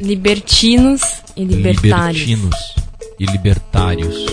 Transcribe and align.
Libertinos 0.00 1.02
e 1.36 1.44
Libertários. 1.44 2.22
Libertinos 2.22 2.74
e 3.18 3.26
Libertários. 3.26 4.26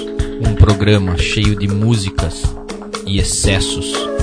Um 0.47 0.53
programa 0.53 1.17
cheio 1.17 1.55
de 1.57 1.67
músicas 1.67 2.43
e 3.07 3.17
excessos. 3.19 4.14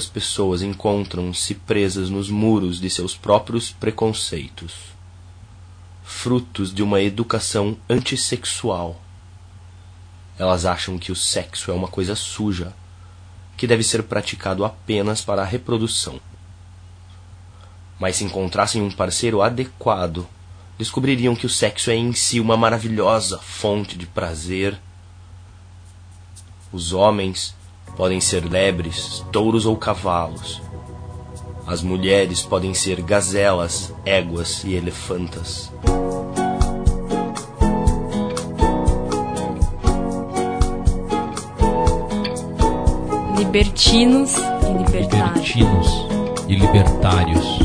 muitas 0.00 0.06
pessoas 0.06 0.62
encontram-se 0.62 1.54
presas 1.54 2.08
nos 2.08 2.30
muros 2.30 2.80
de 2.80 2.88
seus 2.88 3.14
próprios 3.14 3.70
preconceitos, 3.70 4.72
frutos 6.02 6.72
de 6.72 6.82
uma 6.82 7.02
educação 7.02 7.76
antissexual. 7.88 8.98
Elas 10.38 10.64
acham 10.64 10.98
que 10.98 11.12
o 11.12 11.16
sexo 11.16 11.70
é 11.70 11.74
uma 11.74 11.86
coisa 11.86 12.14
suja, 12.14 12.72
que 13.58 13.66
deve 13.66 13.82
ser 13.82 14.04
praticado 14.04 14.64
apenas 14.64 15.20
para 15.20 15.42
a 15.42 15.44
reprodução. 15.44 16.18
Mas 17.98 18.16
se 18.16 18.24
encontrassem 18.24 18.80
um 18.80 18.90
parceiro 18.90 19.42
adequado, 19.42 20.26
descobririam 20.78 21.36
que 21.36 21.44
o 21.44 21.50
sexo 21.50 21.90
é 21.90 21.94
em 21.94 22.14
si 22.14 22.40
uma 22.40 22.56
maravilhosa 22.56 23.36
fonte 23.36 23.98
de 23.98 24.06
prazer. 24.06 24.80
Os 26.72 26.94
homens 26.94 27.54
podem 27.96 28.20
ser 28.20 28.44
lebres, 28.44 29.24
touros 29.30 29.66
ou 29.66 29.76
cavalos. 29.76 30.60
As 31.66 31.82
mulheres 31.82 32.42
podem 32.42 32.74
ser 32.74 33.00
gazelas, 33.00 33.94
éguas 34.04 34.64
e 34.64 34.74
elefantas. 34.74 35.70
Libertinos 43.36 44.36
e 44.36 44.78
libertários. 44.78 45.54
Libertinos 45.54 46.10
e 46.48 46.54
libertários. 46.56 47.60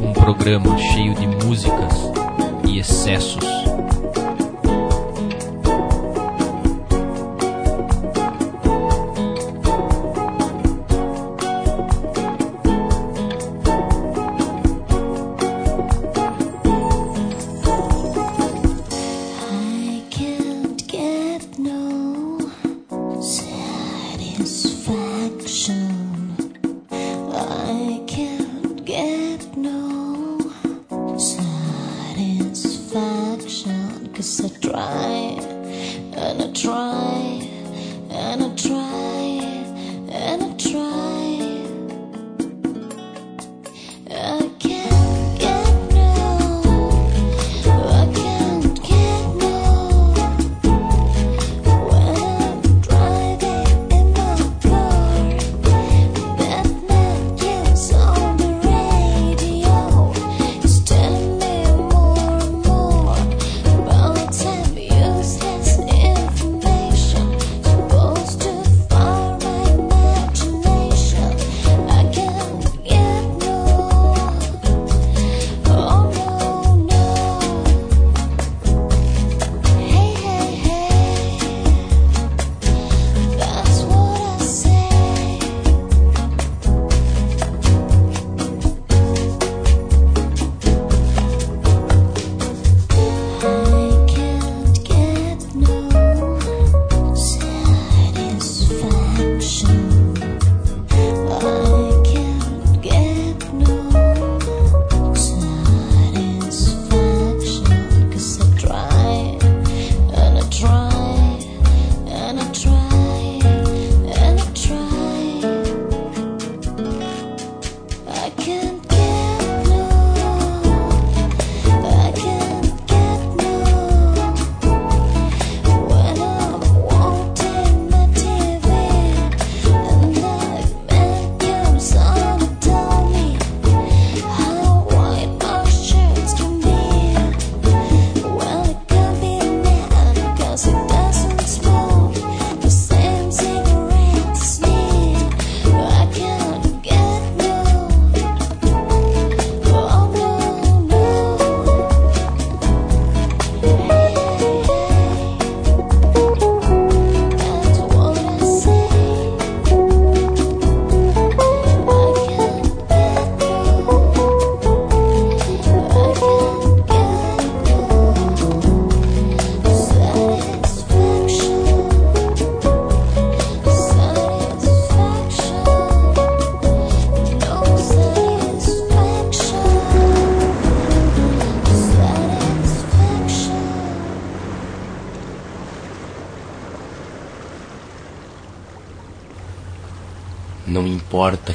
Um 0.00 0.12
programa 0.12 0.76
cheio 0.78 1.14
de 1.14 1.26
músicas 1.26 1.94
e 2.68 2.78
excessos. 2.78 3.44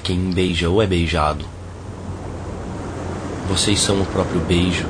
Quem 0.09 0.31
beija 0.31 0.67
ou 0.67 0.81
é 0.81 0.87
beijado. 0.87 1.45
Vocês 3.47 3.79
são 3.79 4.01
o 4.01 4.05
próprio 4.07 4.41
beijo. 4.41 4.87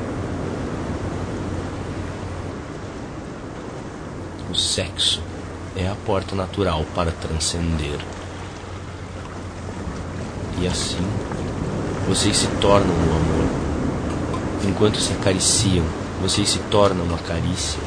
O 4.50 4.54
sexo 4.54 5.22
é 5.76 5.86
a 5.86 5.94
porta 6.06 6.34
natural 6.34 6.86
para 6.94 7.10
transcender. 7.10 7.98
E 10.58 10.66
assim, 10.66 11.06
vocês 12.08 12.38
se 12.38 12.46
tornam 12.58 12.88
o 12.88 13.14
amor. 13.14 14.70
Enquanto 14.70 14.98
se 14.98 15.12
acariciam, 15.12 15.84
vocês 16.22 16.48
se 16.48 16.60
tornam 16.70 17.14
a 17.14 17.18
carícia. 17.18 17.78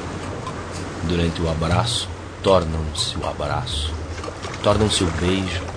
Durante 1.10 1.42
o 1.42 1.50
abraço, 1.50 2.08
tornam-se 2.44 3.18
o 3.18 3.28
abraço. 3.28 3.92
Tornam-se 4.62 5.04
o 5.04 5.08
beijo. 5.20 5.73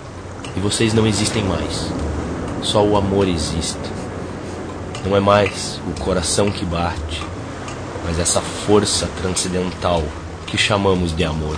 E 0.56 0.60
vocês 0.60 0.94
não 0.94 1.06
existem 1.06 1.44
mais. 1.44 1.92
Só 2.62 2.82
o 2.82 2.96
amor 2.96 3.28
existe. 3.28 3.78
Não 5.04 5.16
é 5.16 5.20
mais 5.20 5.80
o 5.86 6.00
coração 6.00 6.50
que 6.50 6.64
bate, 6.64 7.22
mas 8.04 8.18
essa 8.18 8.40
força 8.40 9.08
transcendental 9.20 10.02
que 10.46 10.56
chamamos 10.56 11.14
de 11.14 11.24
amor. 11.24 11.56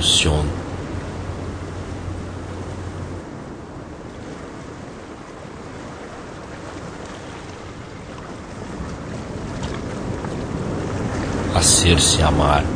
no. 0.00 0.44
A 11.54 11.62
ser-se 11.62 12.22
amar. 12.22 12.69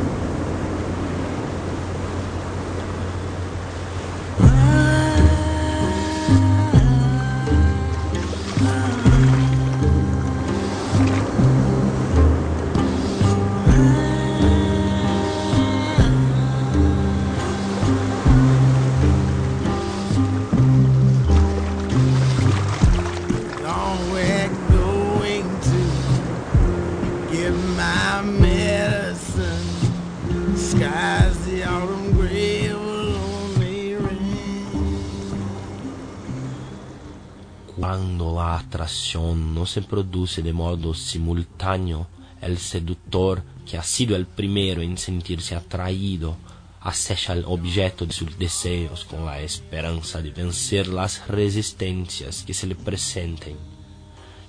se 39.65 39.81
produce 39.81 40.41
de 40.41 40.53
modo 40.53 40.93
simultâneo 40.93 42.07
el 42.41 42.57
seductor, 42.57 43.43
que 43.65 43.77
ha 43.77 43.83
sido 43.83 44.15
el 44.15 44.27
primero 44.27 44.81
en 44.81 44.97
sentirse 44.97 45.55
atraído, 45.55 46.37
acecha 46.81 47.33
el 47.33 47.43
objeto 47.45 48.05
de 48.05 48.13
sus 48.13 48.37
deseos 48.37 49.05
con 49.05 49.25
la 49.25 49.39
esperanza 49.39 50.21
de 50.21 50.29
vencer 50.29 50.87
las 50.87 51.27
resistencias 51.27 52.43
que 52.43 52.53
se 52.53 52.67
le 52.67 52.75
presenten 52.75 53.57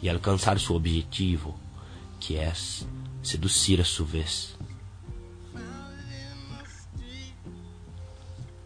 y 0.02 0.08
alcanzar 0.08 0.60
su 0.60 0.74
objetivo, 0.74 1.56
que 2.20 2.46
es 2.46 2.84
seducir 3.22 3.80
a 3.80 3.84
su 3.84 4.06
vez. 4.06 4.56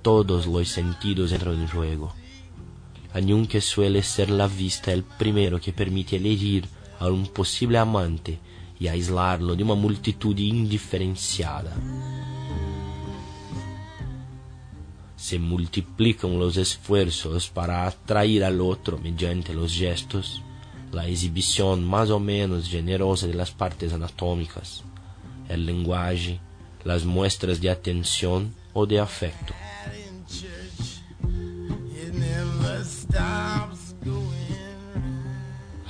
Todos 0.03 0.47
los 0.47 0.69
sentidos 0.69 1.31
entran 1.31 1.61
en 1.61 1.69
juego 1.69 2.19
Aunque 3.14 3.61
suele 3.61 4.03
ser 4.03 4.31
la 4.31 4.46
vista 4.46 4.92
el 4.92 5.03
primero 5.03 5.61
que 5.61 5.73
permite 5.73 6.16
elegir 6.16 6.68
a 7.01 7.09
un 7.09 7.27
posible 7.27 7.79
amante 7.79 8.38
y 8.79 8.88
aislarlo 8.88 9.57
de 9.57 9.62
una 9.62 9.75
multitud 9.75 10.37
indiferenciada. 10.38 11.73
Se 15.16 15.38
multiplican 15.38 16.38
los 16.38 16.57
esfuerzos 16.57 17.51
para 17.51 17.87
atraer 17.87 18.44
al 18.44 18.61
otro 18.61 18.99
mediante 18.99 19.53
los 19.53 19.75
gestos, 19.75 20.42
la 20.92 21.07
exhibición 21.07 21.85
más 21.85 22.11
o 22.11 22.18
menos 22.18 22.68
generosa 22.68 23.27
de 23.27 23.35
las 23.35 23.51
partes 23.51 23.92
anatómicas, 23.92 24.83
el 25.49 25.66
lenguaje, 25.66 26.40
las 26.85 27.05
muestras 27.05 27.61
de 27.61 27.70
atención 27.70 28.55
o 28.73 28.87
de 28.87 28.99
afecto. 28.99 29.53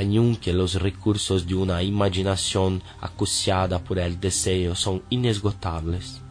Aunque 0.01 0.55
los 0.55 0.77
recursos 0.77 1.47
de 1.47 1.55
una 1.55 1.83
imaginación 1.83 2.83
acuciada 3.03 3.79
por 3.79 3.99
el 3.99 4.19
deseo 4.19 4.75
son 4.75 5.03
inesgotables, 5.11 6.23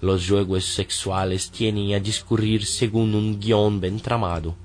los 0.00 0.28
juegos 0.28 0.64
sexuales 0.64 1.52
tienen 1.52 1.94
a 1.94 2.00
discurrir 2.00 2.66
según 2.66 3.14
un 3.14 3.38
guión 3.38 3.80
bien 3.80 4.00
tramado, 4.00 4.56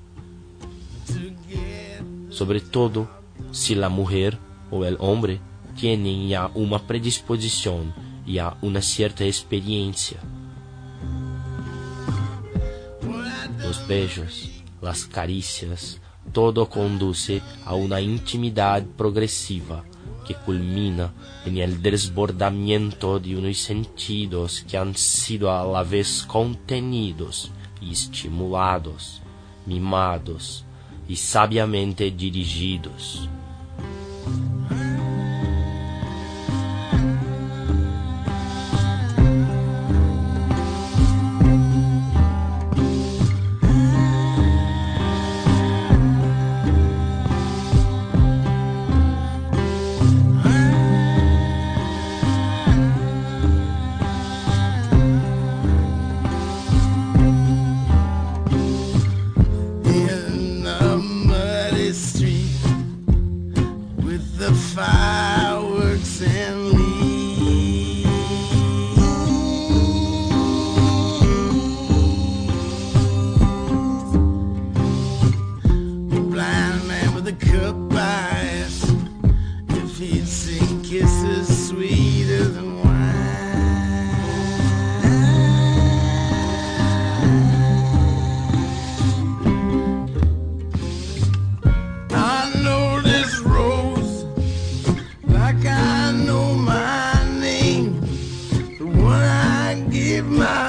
sobre 2.32 2.62
todo 2.62 3.08
si 3.52 3.76
la 3.76 3.90
mujer 3.90 4.40
o 4.72 4.84
el 4.84 4.98
hombre 5.00 5.40
tienen 5.76 6.30
ya 6.30 6.50
una 6.56 6.80
predisposición 6.80 7.94
y 8.26 8.34
ya 8.34 8.58
una 8.64 8.82
cierta 8.82 9.24
experiencia. 9.24 10.18
Los 13.60 13.88
besos, 13.88 14.50
las 14.82 15.06
caricias, 15.06 16.02
todo 16.32 16.70
conduce 16.70 17.42
a 17.66 17.76
una 17.76 18.00
intimidad 18.02 18.84
progresiva 18.98 19.84
que 20.28 20.36
culmina 20.36 21.14
en 21.46 21.58
el 21.58 21.82
desbordamiento 21.82 23.20
de 23.20 23.38
unos 23.38 23.58
sentidos 23.58 24.66
que 24.70 24.78
han 24.78 24.96
sido 24.96 25.52
a 25.52 25.66
la 25.66 25.84
vez 25.84 26.24
contenidos 26.28 27.52
estimulados, 27.82 29.22
mimados 29.66 30.66
y 31.08 31.16
sabiamente 31.16 32.12
dirigidos. 32.12 33.30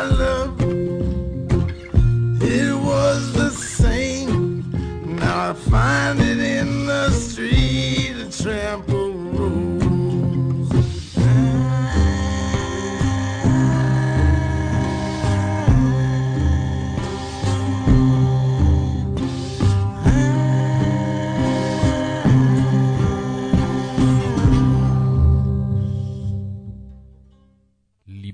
Love, 0.09 0.61
it 2.43 2.75
was 2.75 3.33
find 5.55 6.21
it. 6.21 6.29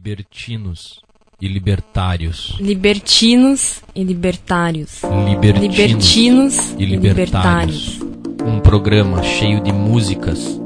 Libertinos 0.04 1.00
e 1.40 1.48
libertários. 1.48 2.56
Libertinos 2.60 3.80
e 3.94 4.04
libertários. 4.04 5.02
Libertinos, 5.28 5.76
Libertinos 5.76 6.70
e 6.78 6.82
e 6.82 6.86
libertários. 6.86 8.00
Um 8.46 8.60
programa 8.60 9.22
cheio 9.22 9.60
de 9.62 9.72
músicas 9.72 10.60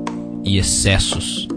e 0.44 0.58
excessos. 0.58 1.47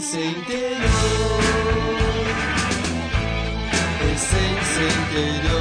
Sua 0.00 0.20
essência 0.20 0.24
interior. 0.24 1.40
Essência 4.12 4.86
interior. 5.00 5.53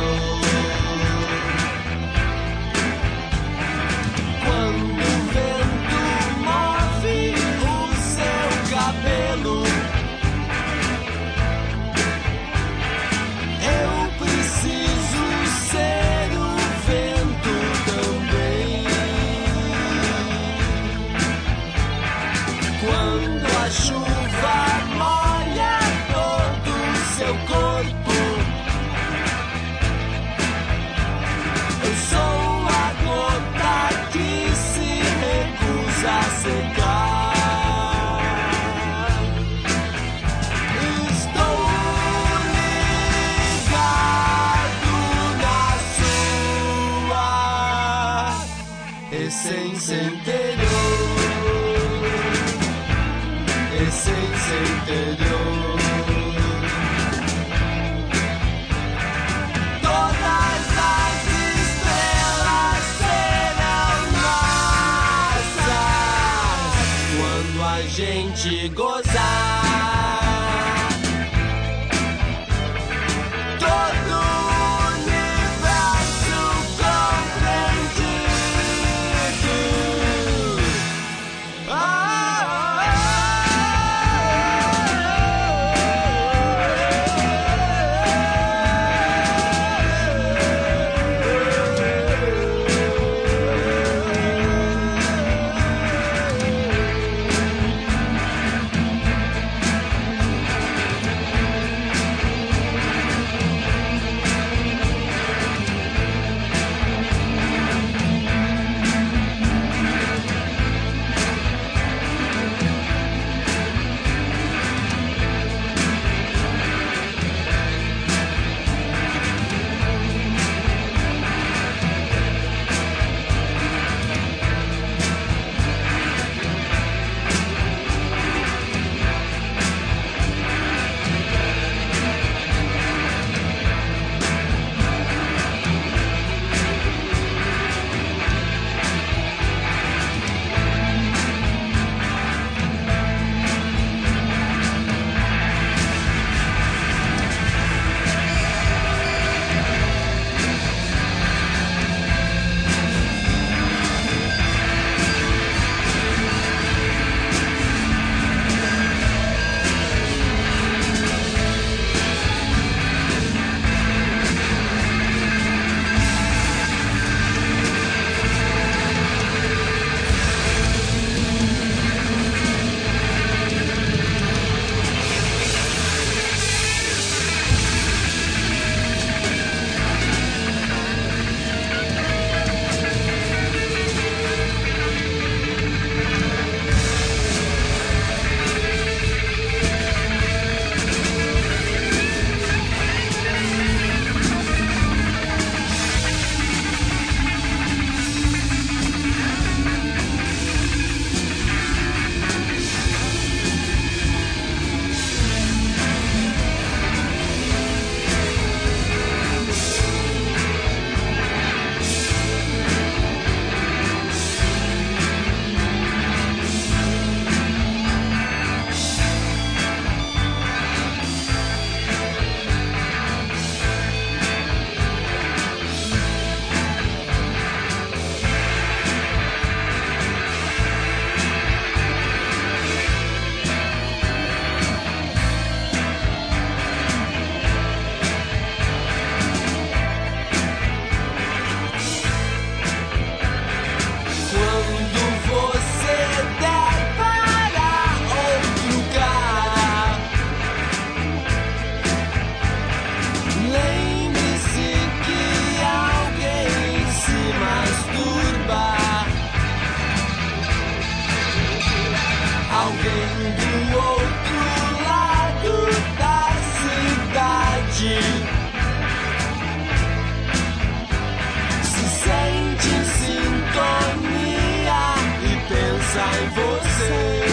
pensar 275.94 276.24
em 276.24 276.30
você. 276.30 277.24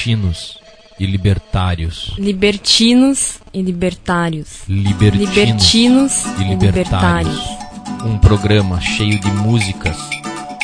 libertinos 0.01 0.57
e 0.99 1.05
libertários. 1.05 2.13
Libertinos 2.17 3.39
e 3.53 3.61
libertários. 3.61 4.63
Libertinos, 4.67 5.29
libertinos 5.29 6.25
e, 6.39 6.43
libertários. 6.43 6.49
e 6.49 6.65
libertários. 6.65 8.05
Um 8.05 8.17
programa 8.17 8.81
cheio 8.81 9.19
de 9.19 9.31
músicas 9.31 9.97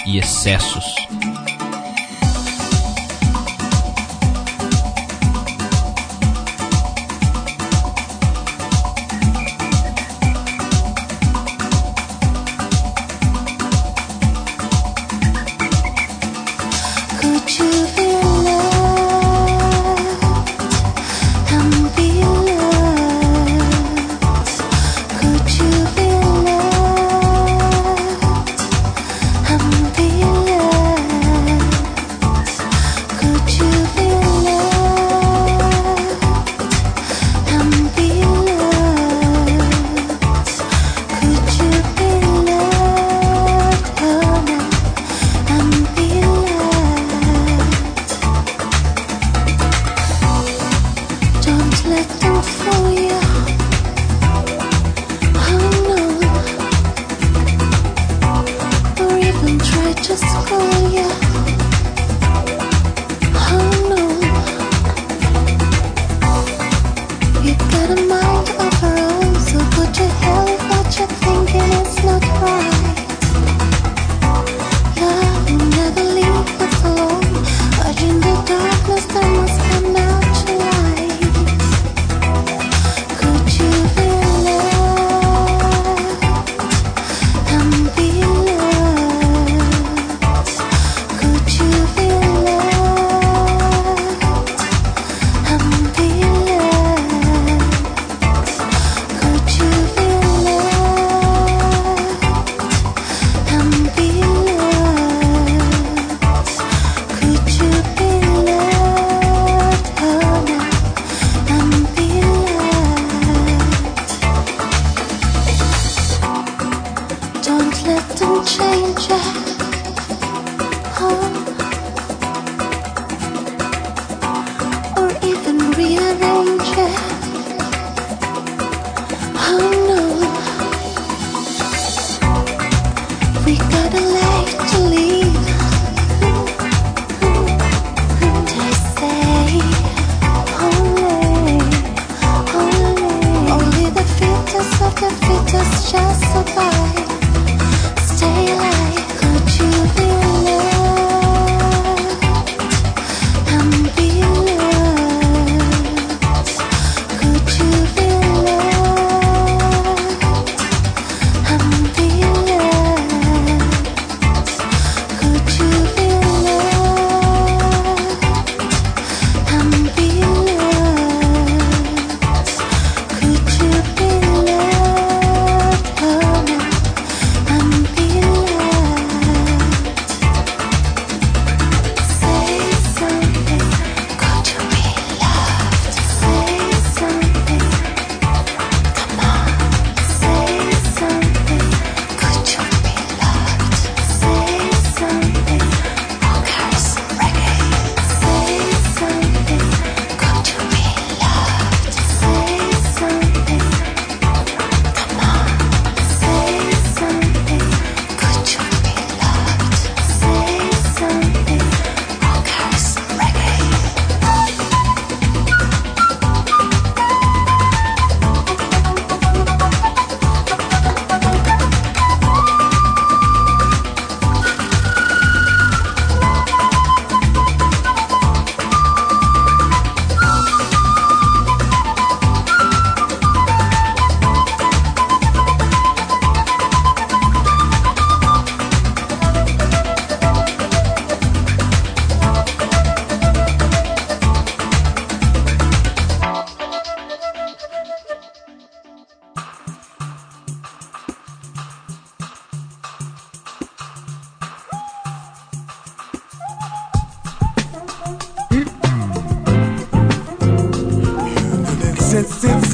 e 0.08 0.18
excessos. 0.18 0.86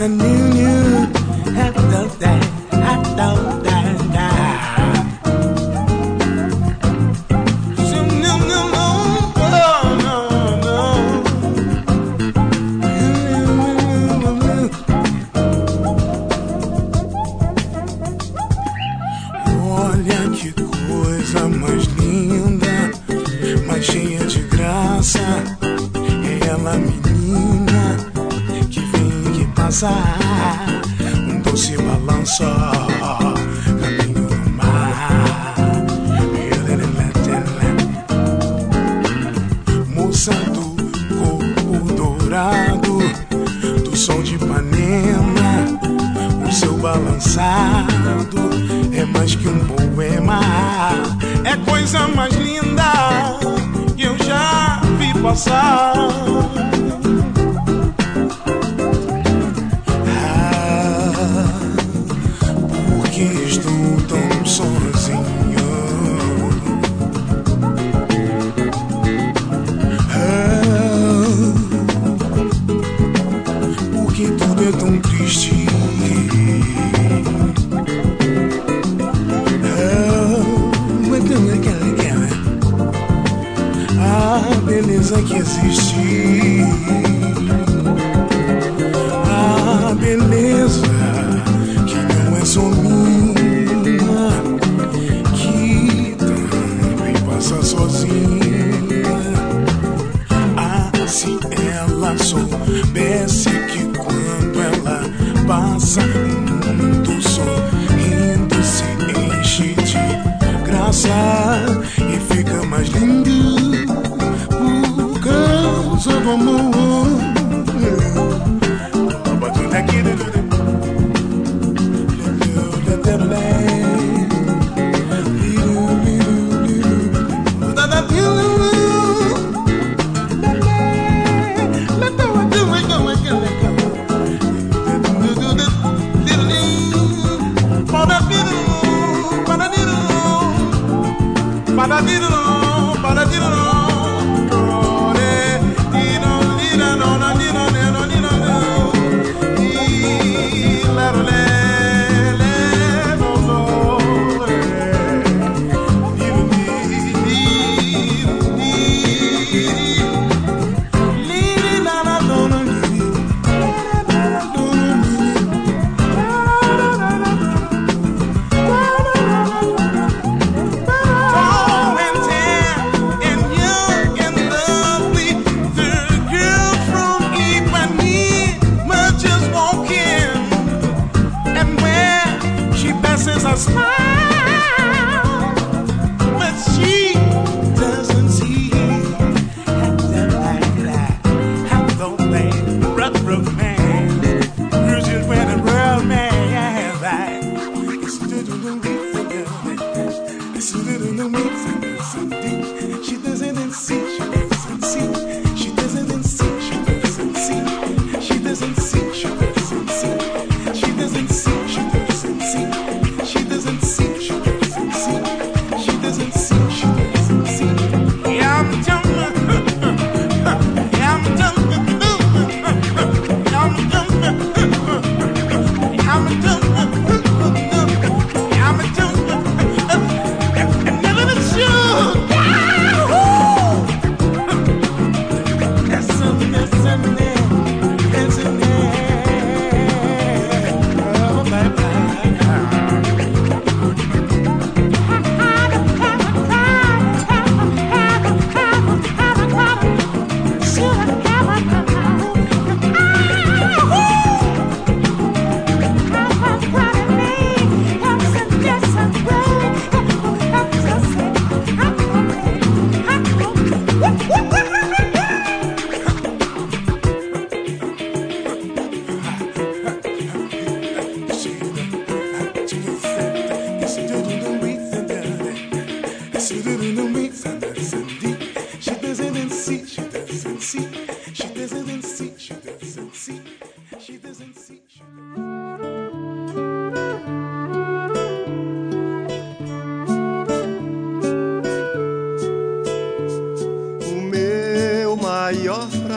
and 0.04 0.33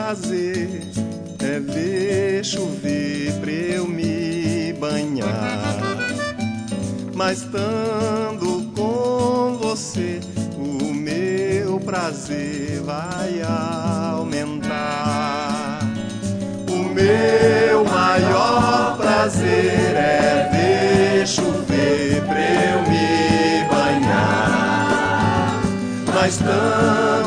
prazer 0.07 0.69
é 1.43 1.59
ver 1.59 2.45
chover 2.45 3.33
pra 3.41 3.51
eu 3.51 3.85
me 3.85 4.71
banhar. 4.79 5.75
Mas 7.13 7.39
estando 7.39 8.71
com 8.73 9.57
você, 9.57 10.21
o 10.57 10.93
meu 10.93 11.77
prazer 11.81 12.81
vai 12.83 13.41
aumentar. 14.13 15.79
O 16.69 16.83
meu 16.93 17.83
maior 17.83 18.95
prazer 18.95 19.93
é 19.93 20.49
ver 20.53 21.27
chover 21.27 22.21
pra 22.25 22.39
eu 22.39 22.79
me 22.83 23.67
banhar. 23.69 25.61
Mas 26.13 26.35
estando 26.35 27.26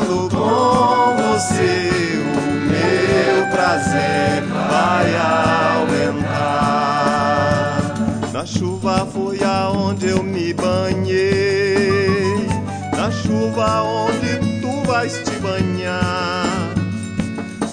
chuva 13.11 13.83
onde 13.83 14.37
tu 14.61 14.83
vais 14.87 15.13
te 15.23 15.31
banhar, 15.39 16.45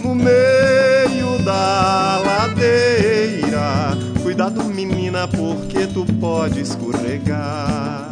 no 0.02 0.14
meio 0.14 1.38
da 1.44 2.18
ladeira. 2.24 3.96
Cuidado, 4.22 4.64
menina, 4.64 5.28
porque 5.28 5.86
tu 5.86 6.04
pode 6.20 6.60
escorregar. 6.60 8.08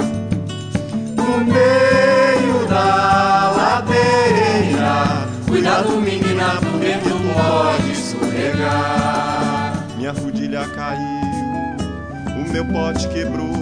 No 1.16 1.44
meio 1.44 2.66
da 2.68 3.52
ladeira. 3.56 5.26
Cuidado, 5.46 6.00
menina, 6.00 6.58
porque 6.60 6.98
tu 7.02 7.16
pode 7.34 7.92
escorregar. 7.92 9.84
Minha 9.96 10.12
rodilha 10.12 10.66
caiu, 10.68 11.20
o 12.36 12.52
meu 12.52 12.64
pote 12.66 13.08
quebrou, 13.08 13.52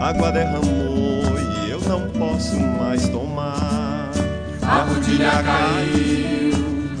água 0.00 0.32
derramou 0.32 0.87
não 1.88 2.06
posso 2.10 2.54
mais 2.60 3.08
tomar. 3.08 4.10
A 4.60 4.82
rodilha 4.82 5.30
caiu, 5.42 6.52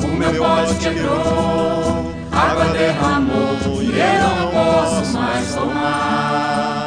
o 0.02 0.16
meu 0.16 0.34
pote 0.34 0.74
quebrou, 0.76 2.14
água 2.32 2.64
derramou 2.72 3.82
e 3.82 3.90
eu 3.90 4.20
não 4.36 4.50
posso 4.50 5.12
mais 5.12 5.54
tomar. 5.54 6.77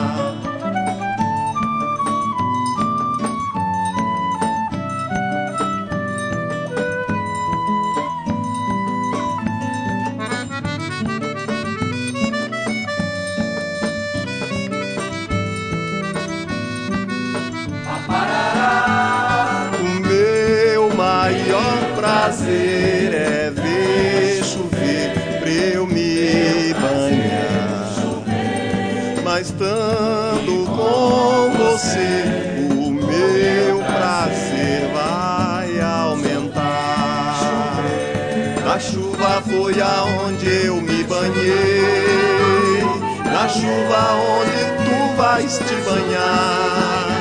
Foi 39.71 39.81
aonde 39.81 40.65
eu 40.65 40.81
me 40.81 41.03
banhei. 41.03 42.81
Na 43.25 43.47
chuva 43.47 44.13
onde 44.39 44.61
tu 44.83 45.15
vais 45.15 45.57
te 45.57 45.75
banhar 45.87 47.11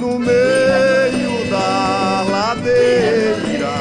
no 0.00 0.18
meio 0.18 1.48
da 1.50 2.24
ladeira. 2.28 3.74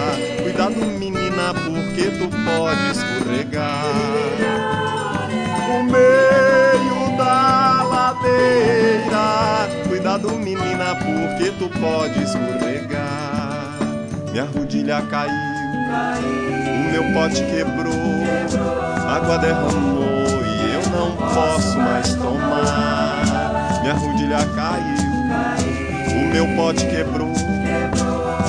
Cuidado, 0.44 0.86
menina, 1.00 1.54
porque 1.54 2.12
tu 2.12 2.30
pode 2.46 2.92
escorregar. 2.92 3.84
No 5.68 5.84
meio 5.84 7.18
da 7.18 7.84
ladeira. 7.84 9.68
Cuidado, 9.88 10.30
menina, 10.32 10.96
porque 10.96 11.52
tu 11.58 11.68
pode 11.80 12.24
escorregar. 12.24 13.80
Minha 14.32 14.46
rodilha 14.46 15.02
caiu, 15.10 15.59
o 15.70 16.92
meu 16.92 17.14
pote 17.14 17.44
quebrou, 17.46 17.94
água 19.08 19.38
derramou 19.38 20.44
e 20.46 20.74
eu 20.74 20.82
não 20.92 21.16
posso 21.16 21.78
mais 21.78 22.14
tomar. 22.16 23.24
Minha 23.82 23.94
rodilha 23.94 24.38
caiu. 24.56 25.10
O 26.12 26.34
meu 26.34 26.48
pote 26.56 26.86
quebrou, 26.88 27.34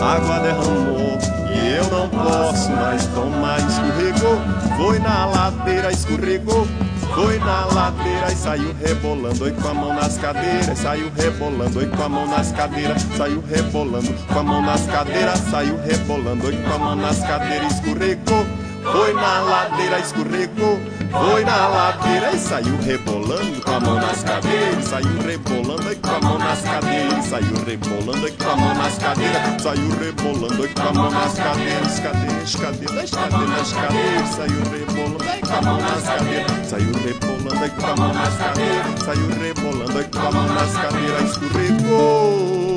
água 0.02 0.40
derramou 0.40 1.18
e 1.52 1.76
eu 1.76 1.84
não 1.90 2.08
posso 2.08 2.70
mais 2.70 3.06
tomar. 3.06 3.58
Escorregou, 3.58 4.40
foi 4.76 4.98
na 4.98 5.26
ladeira, 5.26 5.90
escorregou. 5.92 6.66
Foi 7.14 7.38
na 7.38 7.66
ladeira 7.66 8.32
e 8.32 8.36
saiu 8.36 8.74
rebolando, 8.80 9.44
oi 9.44 9.52
com 9.52 9.68
a 9.68 9.74
mão 9.74 9.94
nas 9.94 10.16
cadeiras, 10.16 10.78
saiu 10.78 11.10
rebolando, 11.14 11.78
oi 11.78 11.86
com 11.86 12.02
a 12.02 12.08
mão 12.08 12.26
nas 12.26 12.52
cadeiras, 12.52 13.02
saiu 13.16 13.42
rebolando, 13.42 14.14
com 14.32 14.38
a 14.38 14.42
mão 14.42 14.62
nas 14.62 14.86
cadeiras, 14.86 15.38
saiu 15.50 15.76
rebolando, 15.82 16.46
oi 16.46 16.56
com 16.56 16.72
a 16.72 16.78
mão 16.78 16.96
nas 16.96 17.18
cadeiras, 17.20 17.74
escorregou. 17.74 18.69
Foi 18.82 19.12
na 19.12 19.40
ladeira, 19.40 19.98
escorregou. 19.98 20.80
Foi 21.10 21.44
na 21.44 21.68
ladeira 21.68 22.32
e 22.32 22.38
saiu 22.38 22.76
rebolando 22.78 23.60
com 23.62 23.72
a 23.72 23.80
mão 23.80 23.96
nas 23.96 24.22
cadeiras. 24.22 24.84
Saiu 24.84 25.22
rebolando 25.26 25.92
e 25.92 25.96
com 25.96 26.10
a 26.10 26.20
mão 26.20 26.38
nas 26.38 26.60
cadeiras. 26.62 27.24
Saiu 27.26 27.64
rebolando 27.66 28.28
e 28.28 28.30
com 28.32 28.50
a 28.50 28.56
mão 28.56 28.74
nas 28.74 28.98
cadeiras. 28.98 29.62
Saiu 29.62 29.90
rebolando 29.98 30.64
e 30.64 30.68
com 30.68 30.82
a 30.82 30.92
mão 30.92 31.10
nas 31.10 31.34
cadeiras. 31.34 32.00
Cadeiras, 32.00 32.56
cadeiras, 32.56 33.10
cadeiras, 33.10 33.72
cadeiras. 33.72 34.28
Saiu 34.28 34.62
rebolando 34.70 35.24
e 35.24 35.40
com 35.40 35.54
a 35.54 35.62
mão 35.62 35.80
nas 35.80 36.02
cadeiras. 36.02 36.66
Saiu 36.66 36.92
rebolando 36.92 37.66
e 37.66 37.70
com 37.70 37.86
a 37.86 37.96
mão 37.96 38.14
nas 38.14 38.36
cadeiras. 38.36 39.02
Saiu 39.04 39.28
rebolando 39.28 40.00
e 40.00 40.04
com 40.04 40.18
a 40.18 40.30
mão 40.30 40.46
nas 40.46 40.72
cadeiras. 40.72 41.30
Escorregou. 41.30 42.69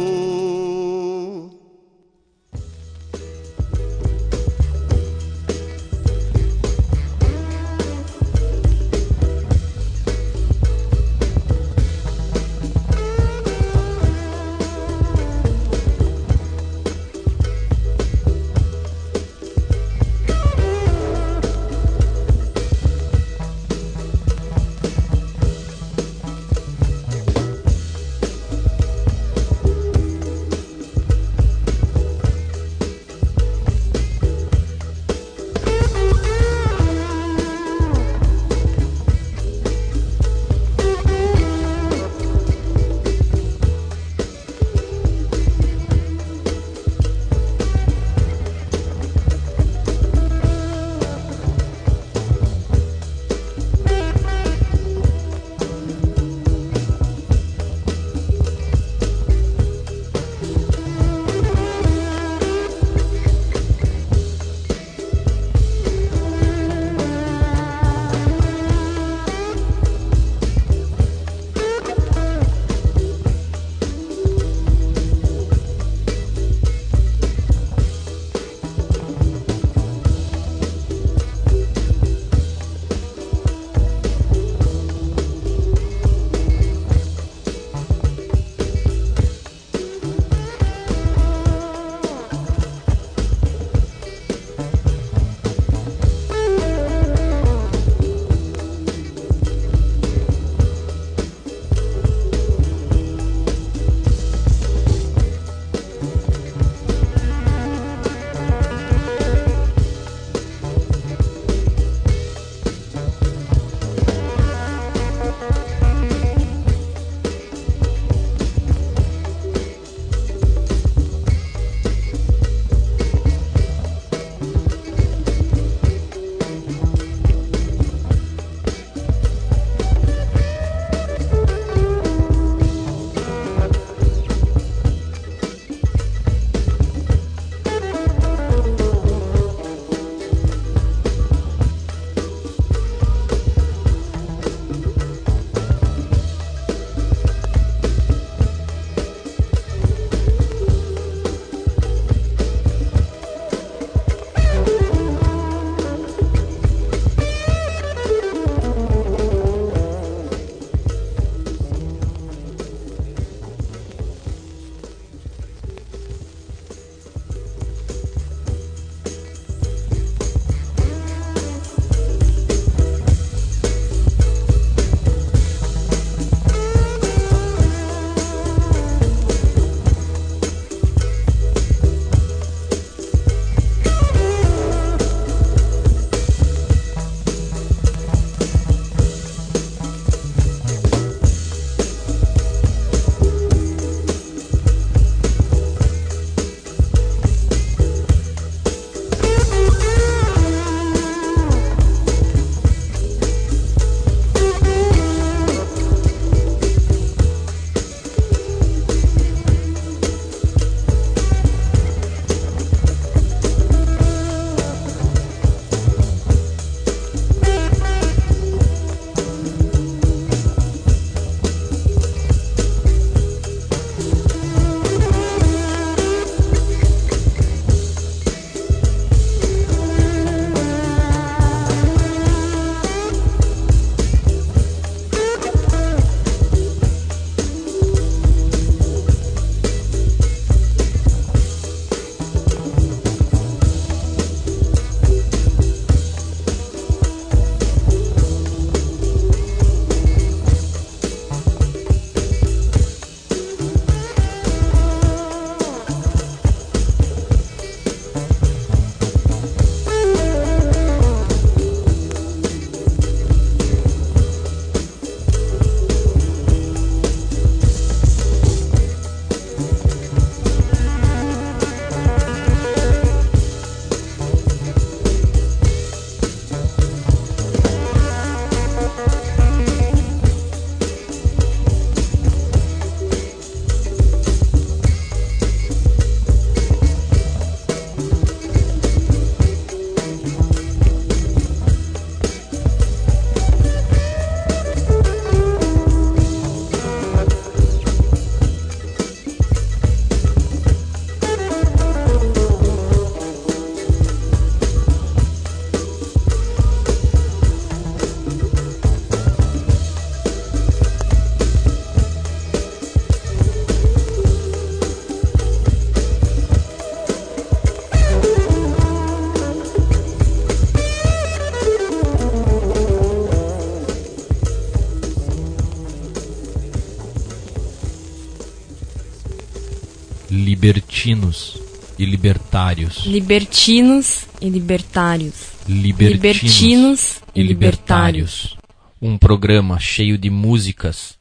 libertários. 332.53 333.05
Libertinos 333.05 334.25
e 334.39 334.47
libertários. 334.47 335.53
Libertinos, 335.67 336.13
Libertinos 336.13 337.21
e 337.33 337.41
libertários. 337.41 338.57
Um 339.01 339.17
programa 339.17 339.79
cheio 339.79 340.17
de 340.17 340.29
músicas 340.29 341.17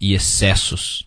e 0.00 0.14
excessos. 0.14 1.05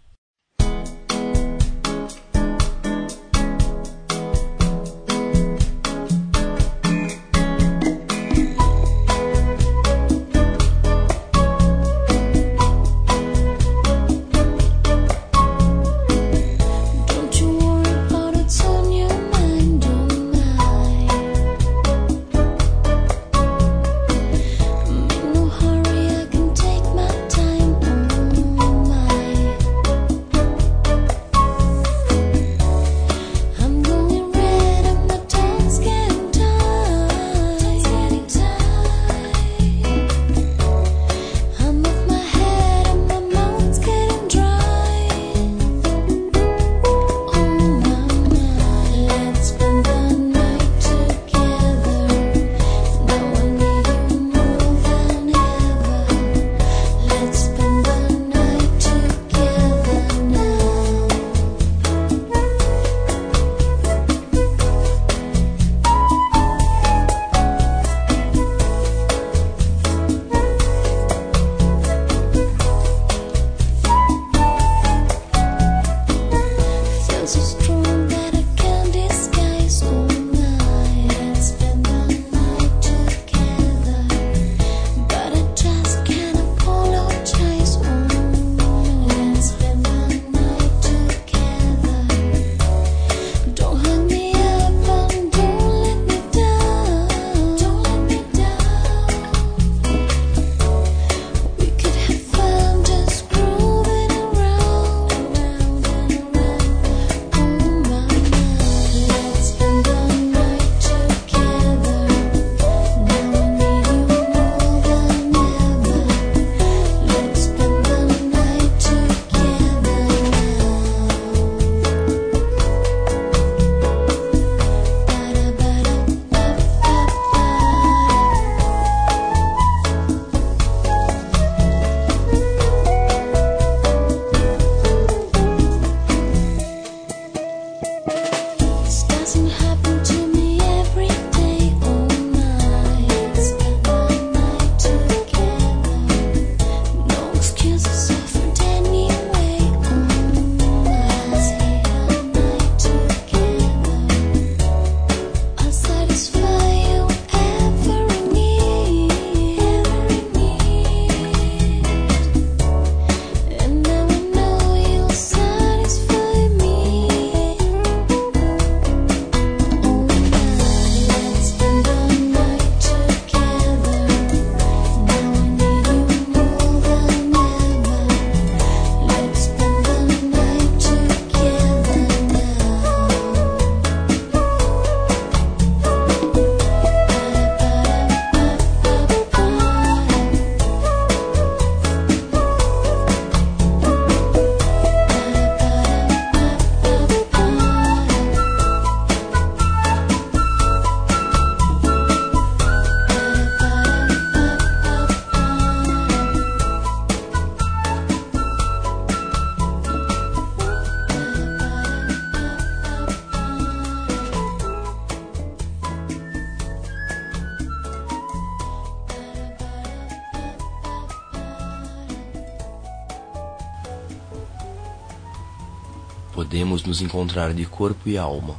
podemos 226.39 226.83
nos 226.83 227.01
encontrar 227.01 227.53
de 227.53 227.65
corpo 227.65 228.07
e 228.07 228.17
alma. 228.17 228.55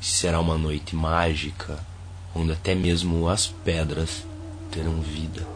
Será 0.00 0.38
uma 0.38 0.56
noite 0.56 0.94
mágica, 0.94 1.84
onde 2.32 2.52
até 2.52 2.76
mesmo 2.76 3.28
as 3.28 3.48
pedras 3.48 4.24
terão 4.70 5.00
vida. 5.00 5.55